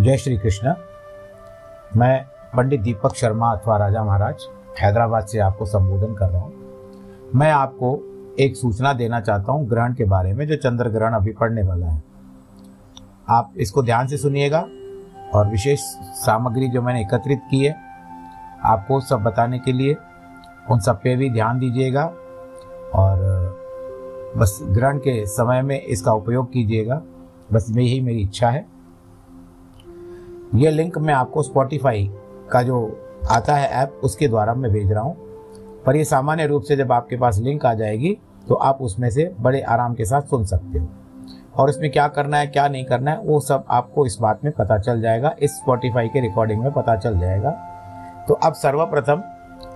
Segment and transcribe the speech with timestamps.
[0.00, 0.72] जय श्री कृष्ण।
[1.96, 2.24] मैं
[2.56, 4.46] पंडित दीपक शर्मा अथवा राजा महाराज
[4.80, 7.90] हैदराबाद से आपको संबोधन कर रहा हूँ। मैं आपको
[8.40, 11.86] एक सूचना देना चाहता हूँ ग्रहण के बारे में, जो चंद्र ग्रहण अभी पड़ने वाला
[11.86, 12.02] है।
[13.28, 14.60] आप इसको ध्यान से सुनिएगा
[15.34, 15.80] और विशेष
[16.22, 17.76] सामग्री जो मैंने एकत्रित की है,
[18.64, 19.96] आपको सब बताने के लिए
[20.70, 22.04] उन सब पे भी ध्यान दीजिएगा
[22.94, 23.18] और
[24.36, 27.02] बस ग्रहण के समय में इसका उपयोग कीजिएगा।
[27.52, 28.71] बस यही मेरी इच्छा है।
[30.54, 32.10] ये लिंक मैं आपको स्पॉटिफाई
[32.52, 32.78] का जो
[33.30, 35.14] आता है ऐप उसके द्वारा मैं भेज रहा हूँ।
[35.86, 38.16] पर ये सामान्य रूप से जब आपके पास लिंक आ जाएगी
[38.48, 40.88] तो आप उसमें से बड़े आराम के साथ सुन सकते हो।
[41.54, 44.52] और इसमें क्या करना है, क्या नहीं करना है, वो सब आपको इस बात में
[44.52, 47.50] पता चल जाएगा, इस स्पॉटिफाई के रिकॉर्डिंग में पता चल जाएगा।
[48.28, 49.22] तो अब सर्वप्रथम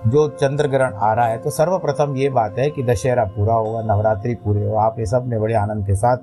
[0.07, 3.81] जो चंद्र ग्रहण आ रहा है तो सर्वप्रथम ये बात है कि दशहरा पूरा होगा,
[3.83, 6.17] नवरात्रि पूरे हो आप ये सबने बड़े आनंद के साथ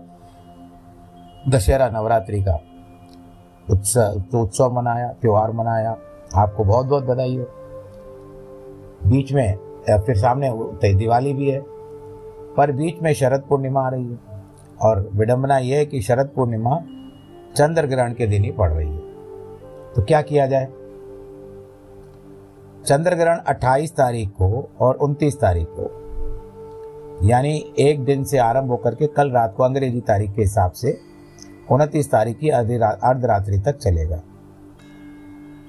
[1.48, 2.58] दशहरा नवरात्रि का
[3.70, 5.96] उत्सव तो उत्सव मनाया, त्यौहार मनाया।
[6.34, 7.44] आपको बहुत बहुत बधाई हो।
[9.06, 9.56] बीच में
[9.90, 10.50] फिर सामने
[10.94, 11.60] दिवाली भी है,
[12.56, 14.18] पर बीच में शरद पूर्णिमा आ रही है।
[14.82, 16.78] और विडंबना यह है कि शरद पूर्णिमा
[17.56, 19.02] चंद्र ग्रहण के दिन ही पड़ रही है।
[19.92, 20.66] तो क्या किया जाए?
[22.86, 25.90] चंद्र ग्रहण 28 तारीख को और 29 तारीख को,
[27.22, 31.13] यानी एक दिन से आरंभ होकर के कल रात को अंग्रेज़ी तारीख के हिसाब से
[31.70, 34.22] उनतीस तारीख की अर्धरात्रि तक चलेगा।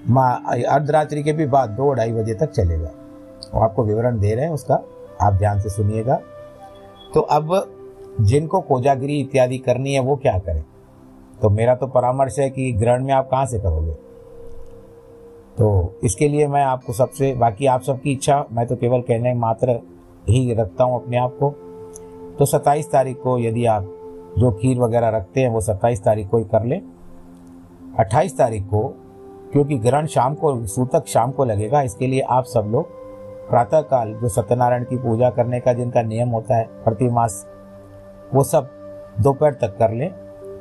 [0.10, 2.92] माँ, अर्धरात्रि के भी बाद दो ढाई बजे तक चलेगा।
[3.54, 4.84] वो आपको विवरण दे रहे हैं, उसका
[5.22, 6.22] आप ध्यान से सुनिएगा।
[7.14, 7.72] तो अब
[8.22, 10.64] जिनको कोजागिरी इत्यादि करनी है, वो क्या करें?
[11.42, 13.92] तो मेरा तो परामर्श है कि ग्रहण में आप कहाँ से करोगे?
[15.58, 19.80] तो इसके लिए मैं आपको सबसे, बाकी आप सबकी इच्छा, मैं तो केवल कहने मात्र
[20.30, 21.50] ही रखता हूँ अपने आप को।
[22.40, 23.95] तो 27 तारीख को यदि आप
[24.38, 26.82] जो खीर वगैरह रखते हैं वो 27 तारीख को ही कर लें।
[28.00, 28.96] 28 तारीख को,
[29.52, 33.06] क्योंकि ग्रहण शाम को, सूतक शाम को लगेगा, इसके लिए आप सब लोग
[33.50, 37.48] प्रातःकाल जो सत्यनारायण की पूजा करने का जिनका नियम होता है प्रतिमास
[38.34, 38.70] वो सब
[39.20, 40.12] दोपहर तक कर लें।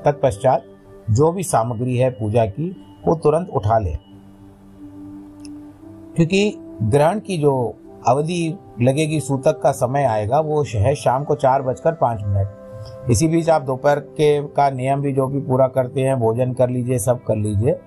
[0.05, 0.63] तत्पश्चात
[1.11, 2.77] जो भी सामग्री है पूजा की,
[3.07, 3.99] वो तुरंत उठा लें।
[6.17, 7.75] क्योंकि ग्रहण की जो
[8.09, 12.49] अवधि लगेगी, सूतक का समय आएगा, वो है शाम को चार बजकर पाँच मिनट।
[13.11, 16.69] इसी बीच आप दोपहर के का नियम भी जो भी पूरा करते हैं भोजन कर
[16.69, 17.81] लीजिए सब कर लीजिए।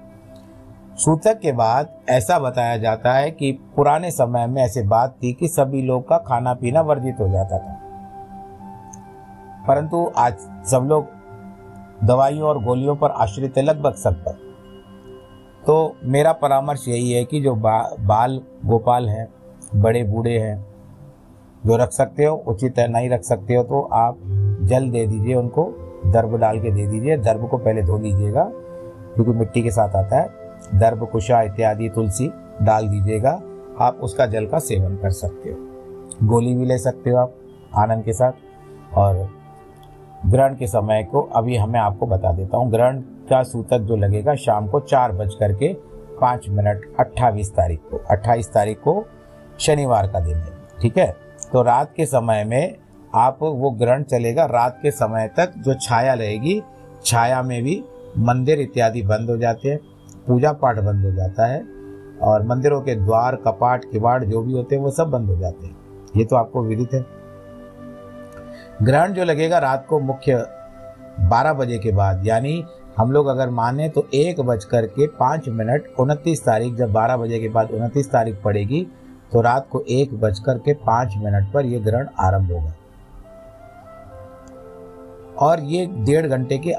[0.95, 5.47] सूतक के बाद ऐसा बताया जाता है कि पुराने समय में ऐसे बात थी कि
[5.47, 7.73] सभी लोग का खाना पीना वर्जित हो जाता था।
[9.67, 11.07] परंतु आज सब लोग
[12.03, 14.31] दवाइयों और गोलियों पर आश्रित है लगभग सब पर।
[15.67, 19.27] तो मेरा परामर्श यही है कि जो बा, बाल गोपाल हैं
[19.75, 20.65] बड़े बूढ़े हैं
[21.65, 24.17] जो रख सकते हो उचित है नहीं रख सकते हो तो आप
[24.67, 25.63] जल दे दीजिए उनको
[26.05, 28.43] दर्भ डाल के दे दीजिए। दर्भ को पहले धो लीजिएगा
[29.15, 30.29] क्योंकि मिट्टी के साथ आता है।
[30.75, 33.41] दर्भ कुशा इत्यादि, तुलसी डाल दीजिएगा।
[33.79, 35.57] आप उसका जल का सेवन कर सकते हो।
[36.27, 37.33] गोली भी ले सकते हो आप
[37.75, 38.31] आनंद के साथ।
[38.95, 39.29] और
[40.25, 44.35] ग्रहण के समय को अभी हमें आपको बता देता हूँ। ग्रहण का सूतक जो लगेगा
[44.35, 45.73] शाम को चार बज करके
[46.21, 49.05] पाँच मिनट अट्ठाईस तारीख को, अट्ठाईस तारीख को
[49.59, 50.51] शनिवार का दिन है।
[50.81, 51.15] ठीक है?
[51.51, 52.75] तो रात के समय में
[53.17, 56.61] आप वो ग्रहण चलेगा रात के समय तक जो छाया रहेगी,
[57.05, 57.83] छाया में भी
[58.17, 59.79] मंदिर इत्यादि बंद हो जाते हैं,
[60.27, 61.59] पूजा पाठ बंद हो जाता है,
[62.21, 65.67] और मंदिरों के द्वार, कपाट, किवाड़ जो भी होते हैं, वो सब बंद हो जाते
[65.67, 65.75] हैं।
[66.17, 67.05] ये तो आपको विदित है।
[68.83, 70.35] ग्रहण जो लगेगा रात को मुख्य
[71.29, 72.63] 12 बजे के बाद, यानी
[72.97, 77.17] हम लोग अगर माने तो एक बज कर के पाँच मिनट उनतीस तारीख, जब 12
[77.17, 78.87] बजे के बाद उनतीस तारीख पड़ेगी
[79.33, 82.73] तो रात को एक बज कर के पाँच मिनट पर यह ग्रहण आरंभ होगा।
[85.39, 86.71] और ये डेढ़ घंटे के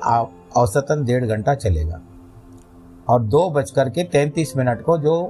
[0.56, 2.00] औसतन डेढ़ घंटा चलेगा।
[3.08, 5.22] और दो बज कर के तैंतीस मिनट को जो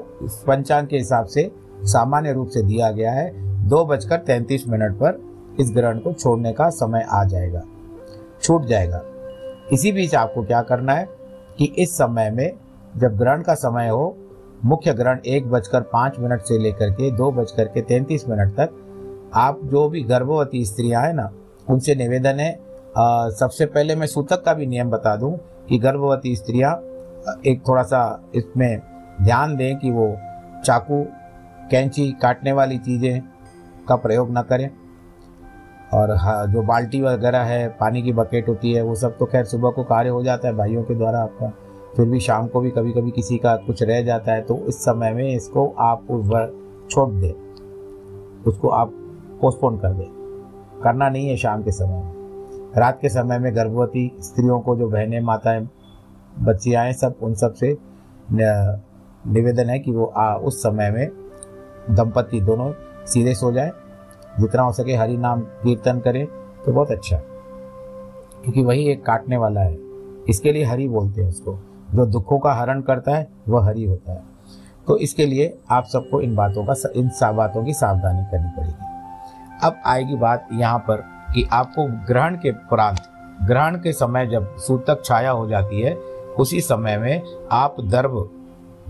[0.46, 1.50] पंचांग के हिसाब से
[1.82, 3.30] सामान्य रूप से दिया गया है,
[3.68, 5.20] दो बजकर तैंतीस मिनट पर
[5.60, 7.62] इस ग्रहण को छोड़ने का समय आ जाएगा।
[8.42, 9.02] छूट जाएगा।
[9.72, 11.08] इसी बीच आपको क्या करना है
[11.58, 12.50] कि इस समय में
[12.96, 14.16] जब ग्रहण का समय हो,
[14.64, 18.70] मुख्य ग्रहण एक बजकर पाँच मिनट से लेकर के दो बजकर के तैंतीस मिनट तक,
[19.34, 21.30] आप जो भी गर्भवती स्त्रियाँ हैं ना,
[21.70, 25.36] उनसे निवेदन है सबसे पहले मैं सूतक का भी नियम बता दूँ
[25.68, 26.72] कि गर्भवती स्त्रियाँ
[27.46, 28.00] एक थोड़ा सा
[28.34, 28.80] इसमें
[29.22, 30.08] ध्यान दें कि वो
[30.64, 31.04] चाकू,
[31.70, 33.22] कैंची काटने वाली चीज़ें
[33.88, 34.70] का प्रयोग न करें।
[35.94, 36.16] और
[36.50, 39.82] जो बाल्टी वगैरह है, पानी की बकेट होती है, वो सब तो खैर सुबह को
[39.84, 41.52] कार्य हो जाता है, भाइयों के द्वारा आपका।
[41.96, 44.82] फिर भी शाम को भी कभी कभी किसी का कुछ रह जाता है तो इस
[44.82, 46.06] समय में इसको आप
[46.90, 47.32] छोड़ दें।
[48.46, 48.90] उसको आप
[49.40, 50.06] पोस्टपोन कर दें।
[50.84, 52.17] करना नहीं है शाम के समय में।
[52.76, 55.68] रात के समय में गर्भवती स्त्रियों को जो बहनें माताएँ
[56.40, 57.78] बच्चे आए सब उन सबसे
[58.32, 61.08] निवेदन है कि वो आ, उस समय में
[61.90, 62.72] दंपति दोनों
[63.06, 63.70] सीधे सो जाए।
[64.40, 66.26] जितना हो सके हरि नाम कीर्तन करें
[66.66, 67.24] तो बहुत अच्छा है।
[68.42, 69.78] क्योंकि वही एक काटने वाला है।
[70.28, 71.58] इसके लिए हरि बोलते हैं उसको।
[71.94, 74.22] जो दुखों का हरण करता है वह हरि होता है।
[74.86, 78.84] तो इसके लिए आप सबको इन बातों का इन बातों की सावधानी करनी पड़ेगी।
[79.62, 83.00] अब आएगी बात यहाँ पर कि आपको ग्रहण के उपरांत
[83.42, 85.94] ग्रहण के समय जब सूतक छाया हो जाती है,
[86.38, 87.22] उसी समय में
[87.52, 88.30] आप दर्भ,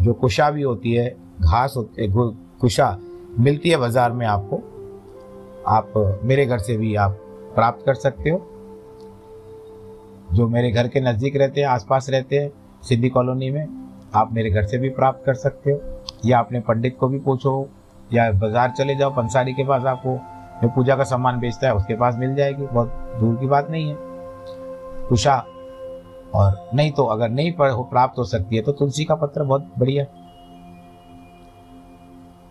[0.01, 1.09] जो कुशा भी होती है,
[1.41, 2.09] घास होती है
[2.61, 2.97] कुशा
[3.39, 4.57] मिलती है बाज़ार में आपको।
[5.67, 7.19] आप, मेरे घर से भी आप
[7.55, 8.39] प्राप्त कर सकते हो।
[10.33, 12.51] जो मेरे घर के नज़दीक रहते हैं, आसपास रहते हैं
[12.83, 13.67] सिद्धि कॉलोनी में,
[14.15, 15.81] आप मेरे घर से भी प्राप्त कर सकते हो।
[16.27, 17.69] या अपने पंडित को भी पूछो,
[18.13, 20.19] या बाज़ार चले जाओ, पंसारी के पास आपको
[20.63, 23.89] जो पूजा का सामान बेचता है, उसके पास मिल जाएगी। बहुत दूर की बात नहीं
[23.89, 23.97] है।
[25.09, 25.37] कुशा,
[26.35, 30.05] और नहीं तो अगर नहीं प्राप्त हो सकती है तो तुलसी का पत्र बहुत बढ़िया।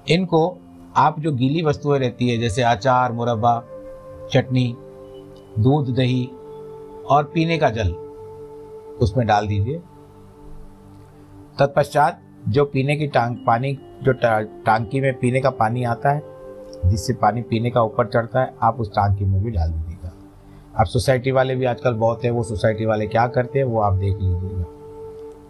[0.07, 0.57] इनको
[0.97, 3.61] आप जो गीली वस्तुएँ रहती है, जैसे अचार, मुरब्बा,
[4.31, 4.75] चटनी,
[5.59, 6.25] दूध, दही
[7.09, 7.91] और पीने का जल,
[9.01, 9.81] उसमें डाल दीजिए।
[11.59, 13.73] तत्पश्चात जो पीने की टांग पानी
[14.03, 16.21] जो टांकी में पीने का पानी आता है
[16.85, 20.13] जिससे पानी पीने का ऊपर चढ़ता है, आप उस टांकी में भी डाल दीजिएगा।
[20.79, 23.93] अब सोसाइटी वाले भी आजकल बहुत है, वो सोसाइटी वाले क्या करते हैं, वो आप
[23.93, 24.65] देख लीजिएगा।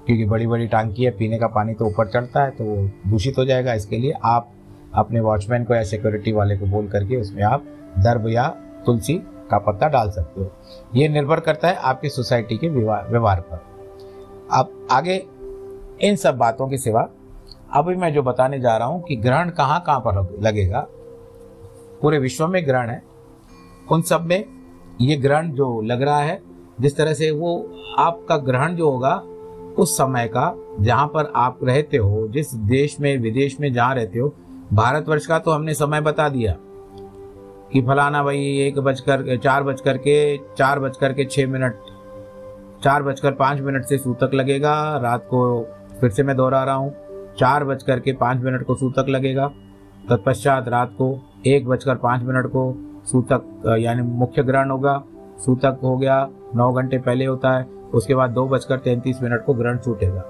[0.06, 3.38] क्योंकि बड़ी बड़ी टांकी है, पीने का पानी तो ऊपर चढ़ता है तो वो दूषित
[3.38, 4.52] हो जाएगा। इसके लिए आप
[4.94, 7.64] अपने वॉचमैन को या सिक्योरिटी वाले को बोल करके उसमें आप
[8.00, 8.48] दर्भ या
[8.86, 9.14] तुलसी
[9.52, 10.52] का पत्ता डाल सकते हो।
[10.96, 13.62] ये निर्भर करता है आपकी सोसाइटी के व्यवहार पर।
[14.52, 15.16] अब आगे
[16.02, 17.08] इन सब बातों के सिवा,
[17.74, 20.88] अभी मैं जो बताने जा रहा हूँ कि ग्रहण कहाँ कहाँ पर लगेगा
[22.02, 23.02] पूरे विश्व में ग्रहण है।
[23.92, 24.44] उन सब में
[25.02, 26.42] ये ग्रहण जो लग रहा है,
[26.82, 27.58] जिस तरह से वो
[28.00, 29.16] आपका ग्रहण जो होगा,
[29.78, 34.20] उस समय का, जहाँ पर आप रहते हो, जिस देश में, विदेश में जहाँ रहते
[34.20, 34.34] हो,
[34.74, 36.56] भारतवर्ष का तो हमने समय बता दिया
[37.72, 41.80] कि फलाना भाई एक बजकर, चार बजकर के, चार बजकर के छः मिनट,
[42.84, 45.62] चार बजकर पाँच मिनट से सूतक लगेगा, रात को
[46.02, 46.94] फिर से मैं दोहरा रहा हूँ,
[47.40, 49.48] चार बजकर के पाँच मिनट को सूतक लगेगा,
[50.10, 52.74] तत्पश्चात रात को एक बजकर पाँच मिनट को
[53.06, 55.04] सूतक यानी मुख्य ग्रहण होगा।
[55.38, 57.64] सूतक हो गया, नौ घंटे पहले होता है,
[57.94, 60.22] उसके बाद दो बजकर तैंतीस मिनट को ग्रहण छूटेगा।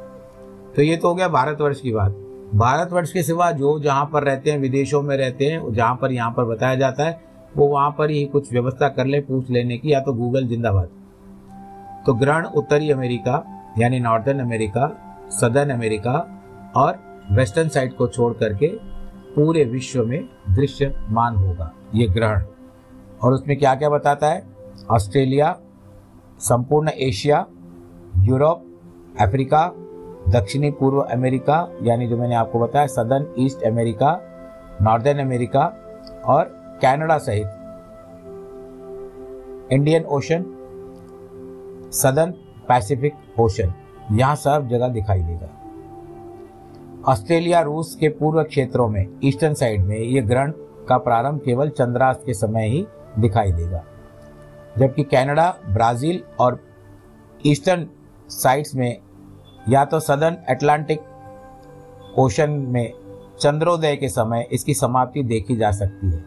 [0.75, 2.15] तो ये तो हो गया भारतवर्ष की बात।
[2.56, 6.31] भारतवर्ष के सिवा जो जहाँ पर रहते हैं, विदेशों में रहते हैं, जहाँ पर यहाँ
[6.31, 7.19] पर बताया जाता है,
[7.57, 10.89] वो वहाँ पर ही कुछ व्यवस्था कर ले, पूछ लेने की, या तो गूगल जिंदाबाद।
[12.06, 13.44] तो ग्रहण उत्तरी अमेरिका,
[13.80, 14.89] यानी नॉर्दर्न अमेरिका,
[15.31, 16.13] सदर्न अमेरिका
[16.75, 17.00] और
[17.31, 18.68] वेस्टर्न साइड को छोड़ करके
[19.38, 22.44] पूरे विश्व में दृश्यमान होगा, ये ग्रहण।
[23.24, 24.42] और उसमें क्या क्या बताता है?
[24.92, 25.57] ऑस्ट्रेलिया,
[26.39, 27.45] संपूर्ण एशिया,
[28.19, 28.63] यूरोप,
[29.22, 29.68] अफ्रीका,
[30.30, 34.19] दक्षिणी पूर्व अमेरिका, यानी जो मैंने आपको बताया, southern east America,
[34.81, 35.66] northern America
[36.25, 36.44] और
[36.81, 37.48] कनाडा सहित।
[39.72, 40.45] Indian ocean,
[41.94, 42.31] southern
[42.68, 43.74] Pacific ocean,
[44.12, 45.50] यहाँ सब जगह दिखाई देगा।
[47.05, 50.51] ऑस्ट्रेलिया, रूस के पूर्व क्षेत्रों में, ईस्टर्न साइड में ये ग्रहण
[50.89, 52.85] का प्रारंभ केवल चंद्रास्त के समय ही
[53.19, 53.83] दिखाई देगा।
[54.77, 56.59] जबकि कनाडा, ब्राज़ील और
[57.45, 57.88] ईस्टर्न
[58.29, 58.97] साइड्स में
[59.69, 61.00] या तो सदर्न अटलांटिक
[62.19, 62.93] ओशन में
[63.39, 66.24] चंद्रोदय के समय इसकी समाप्ति देखी जा सकती है।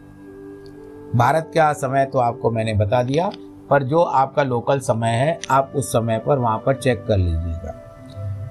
[1.15, 3.31] भारत का समय तो आपको मैंने बता दिया,
[3.69, 7.90] पर जो आपका लोकल समय है, आप उस समय पर वहाँ पर चेक कर लीजिएगा।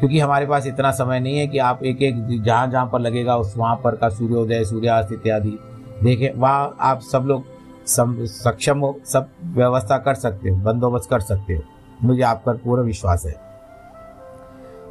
[0.00, 3.36] क्योंकि हमारे पास इतना समय नहीं है कि आप एक एक जहाँ जहाँ पर लगेगा,
[3.36, 5.58] उस वहाँ पर का सूर्योदय, सूर्यास्त इत्यादि।
[6.02, 7.44] देखें वहाँ आप सब लोग
[7.86, 11.62] सक्षम हो, सब व्यवस्था कर सकते हो, बंदोबस्त कर सकते हो।
[12.02, 13.32] मुझे आप पर पूरा विश्वास है।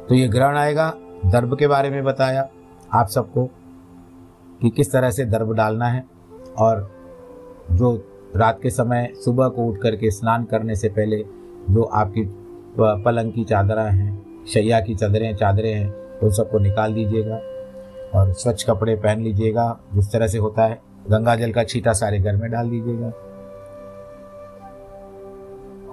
[0.08, 0.92] तो ये ग्रहण आएगा,
[1.26, 2.48] दर्भ के बारे में बताया
[2.94, 3.44] आप सबको
[4.62, 6.04] कि किस तरह से दर्भ डालना है
[6.58, 6.90] और
[7.72, 7.94] जो
[8.36, 11.24] रात के समय सुबह को उठ करके स्नान करने से पहले
[11.70, 12.22] जो आपकी
[12.78, 17.40] पलंग की चादरा हैं शैया की चादरें चादरें हैं, उन सबको निकाल दीजिएगा
[18.14, 22.18] और स्वच्छ कपड़े पहन लीजिएगा, जिस तरह से होता है। गंगा जल का छीटा सारे
[22.18, 23.12] घर में डाल दीजिएगा।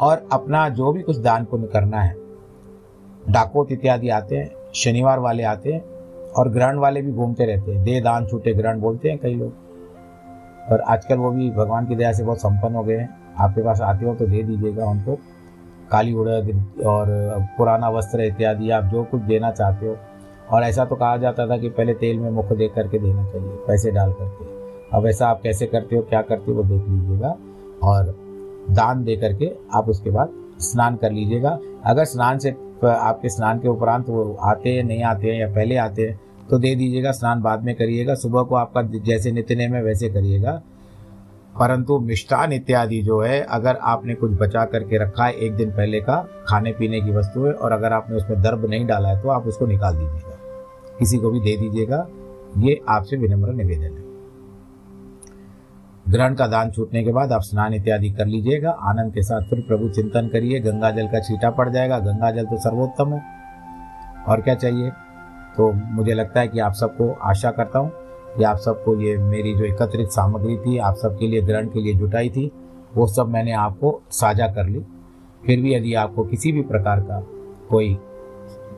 [0.01, 2.15] और अपना जो भी कुछ दान पुण्य करना है
[3.29, 5.81] डाकोत इत्यादि आते हैं, शनिवार वाले आते हैं
[6.31, 9.53] और ग्रहण वाले भी घूमते रहते हैं। दे दान, छूटे, ग्रहण बोलते हैं कई लोग।
[10.71, 13.81] और आजकल वो भी भगवान की दया से बहुत संपन्न हो गए हैं। आपके पास
[13.81, 15.19] आते हो तो दे दीजिएगा उनको।
[15.91, 17.07] काली उड़द और
[17.57, 19.95] पुराना वस्त्र इत्यादि, आप जो कुछ देना चाहते हो।
[20.51, 23.49] और ऐसा तो कहा जाता था कि पहले तेल में मुख दे करके देना चाहिए,
[23.67, 24.45] पैसे डाल करके।
[24.97, 27.35] अब ऐसा आप कैसे करते हो, क्या करते हो, वो देख लीजिएगा।
[27.83, 28.15] और
[28.71, 30.29] दान दे करके आप उसके बाद
[30.59, 35.27] स्नान कर लीजिएगा। अगर स्नान से आपके स्नान के उपरांत वो आते हैं, नहीं आते
[35.27, 38.81] हैं या पहले आते हैं तो दे दीजिएगा, स्नान बाद में करिएगा। सुबह को आपका
[38.81, 40.61] जैसे नित्य में वैसे करिएगा।
[41.59, 45.99] परंतु मिष्ठान इत्यादि जो है, अगर आपने कुछ बचा करके रखा है एक दिन पहले
[45.99, 46.15] का
[46.47, 49.47] खाने पीने की वस्तु है, और अगर आपने उसमें दर्भ नहीं डाला है तो आप
[49.47, 50.37] उसको निकाल दीजिएगा।
[50.99, 52.07] किसी को भी दे दीजिएगा।
[52.57, 54.05] ये आपसे विनम्र निवेदन है।
[56.09, 59.59] ग्रहण का दान छूटने के बाद आप स्नान इत्यादि कर लीजिएगा। आनंद के साथ फिर
[59.67, 63.21] प्रभु चिंतन करिए। गंगा जल का छीटा पड़ जाएगा। गंगा जल तो सर्वोत्तम है।
[64.27, 64.89] और क्या चाहिए?
[65.57, 67.91] तो मुझे लगता है कि आप सबको आशा करता हूँ।
[68.37, 71.93] कि आप सबको ये मेरी जो एकत्रित सामग्री थी, आप सबके लिए, ग्रहण के लिए
[71.93, 72.51] जुटाई थी,
[72.95, 74.83] वो सब मैंने आपको साझा कर ली।
[75.45, 77.19] फिर भी यदि आपको किसी भी प्रकार का
[77.69, 77.97] कोई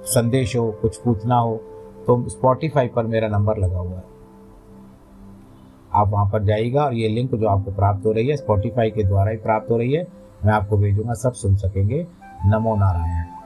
[0.06, 1.56] संदेश हो, कुछ पूछना हो
[2.08, 4.04] तो स्पॉटिफाई पर मेरा नंबर लगा हुआ है।
[5.94, 9.04] आप वहाँ पर जाइएगा और ये लिंक जो आपको प्राप्त हो रही है स्पॉटिफाई के
[9.04, 10.08] द्वारा ही प्राप्त हो रही है,
[10.46, 12.06] मैं आपको भेजूँगा, सब सुन सकेंगे।
[12.46, 13.39] नमो नारायण।